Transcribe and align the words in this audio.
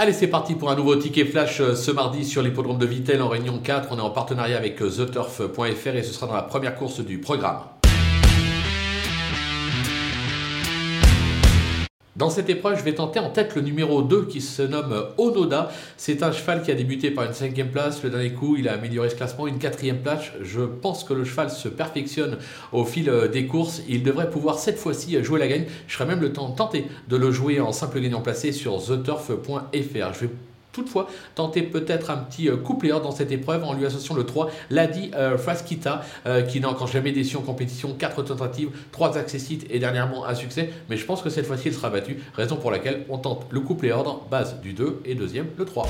Allez, 0.00 0.12
c'est 0.12 0.28
parti 0.28 0.54
pour 0.54 0.70
un 0.70 0.76
nouveau 0.76 0.94
ticket 0.94 1.24
flash 1.24 1.60
euh, 1.60 1.74
ce 1.74 1.90
mardi 1.90 2.24
sur 2.24 2.40
l'hippodrome 2.40 2.78
de 2.78 2.86
Vittel 2.86 3.20
en 3.20 3.26
Réunion 3.26 3.58
4. 3.58 3.88
On 3.90 3.98
est 3.98 4.00
en 4.00 4.10
partenariat 4.10 4.56
avec 4.56 4.80
euh, 4.80 4.88
TheTurf.fr 4.88 5.88
et 5.88 6.04
ce 6.04 6.12
sera 6.12 6.28
dans 6.28 6.36
la 6.36 6.42
première 6.42 6.76
course 6.76 7.00
du 7.00 7.18
programme. 7.18 7.62
Dans 12.18 12.30
cette 12.30 12.50
épreuve, 12.50 12.76
je 12.76 12.82
vais 12.82 12.94
tenter 12.94 13.20
en 13.20 13.30
tête 13.30 13.54
le 13.54 13.62
numéro 13.62 14.02
2 14.02 14.26
qui 14.26 14.40
se 14.40 14.62
nomme 14.62 15.04
Onoda. 15.18 15.70
C'est 15.96 16.24
un 16.24 16.32
cheval 16.32 16.62
qui 16.62 16.72
a 16.72 16.74
débuté 16.74 17.12
par 17.12 17.24
une 17.24 17.32
cinquième 17.32 17.70
place. 17.70 18.02
Le 18.02 18.10
dernier 18.10 18.32
coup, 18.32 18.56
il 18.58 18.68
a 18.68 18.72
amélioré 18.72 19.08
ce 19.08 19.14
classement, 19.14 19.46
une 19.46 19.60
quatrième 19.60 19.98
place. 19.98 20.32
Je 20.42 20.62
pense 20.62 21.04
que 21.04 21.14
le 21.14 21.24
cheval 21.24 21.48
se 21.48 21.68
perfectionne 21.68 22.38
au 22.72 22.84
fil 22.84 23.08
euh, 23.08 23.28
des 23.28 23.46
courses. 23.46 23.82
Il 23.88 24.02
devrait 24.02 24.30
pouvoir 24.30 24.58
cette 24.58 24.78
fois-ci 24.78 25.22
jouer 25.22 25.38
la 25.38 25.46
gagne. 25.46 25.66
Je 25.86 25.94
serai 25.94 26.06
même 26.06 26.20
le 26.20 26.32
temps 26.32 26.48
de 26.48 26.56
tenter 26.56 26.86
de 27.08 27.16
le 27.16 27.30
jouer 27.30 27.60
en 27.60 27.70
simple 27.70 28.00
gagnant 28.00 28.20
placé 28.20 28.50
sur 28.50 28.84
theturf.fr. 28.84 30.14
Je 30.20 30.26
toutefois 30.78 31.08
tenter 31.34 31.62
peut-être 31.62 32.10
un 32.10 32.16
petit 32.16 32.48
euh, 32.48 32.56
couplet 32.56 32.90
dans 32.90 33.10
cette 33.10 33.32
épreuve 33.32 33.64
en 33.64 33.74
lui 33.74 33.84
associant 33.84 34.14
le 34.14 34.24
3, 34.24 34.50
Ladi 34.70 35.10
euh, 35.14 35.36
Fraskita, 35.36 36.02
euh, 36.26 36.42
qui 36.42 36.60
n'a 36.60 36.68
encore 36.70 36.86
jamais 36.86 37.12
déçu 37.12 37.36
en 37.36 37.42
compétition, 37.42 37.94
4 37.94 38.22
tentatives, 38.22 38.70
3 38.92 39.18
accessites 39.18 39.66
et 39.70 39.78
dernièrement 39.78 40.26
un 40.26 40.34
succès, 40.34 40.70
mais 40.88 40.96
je 40.96 41.04
pense 41.04 41.22
que 41.22 41.30
cette 41.30 41.46
fois-ci 41.46 41.68
il 41.68 41.74
sera 41.74 41.90
battu, 41.90 42.18
raison 42.34 42.56
pour 42.56 42.70
laquelle 42.70 43.04
on 43.08 43.18
tente 43.18 43.46
le 43.50 43.60
couplet 43.60 43.92
ordre, 43.92 44.26
base 44.30 44.60
du 44.60 44.72
2 44.72 45.02
et 45.04 45.14
deuxième 45.14 45.46
le 45.56 45.64
3. 45.64 45.88